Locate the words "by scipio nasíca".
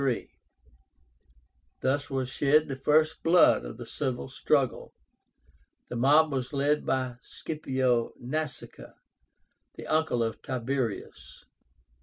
6.87-8.95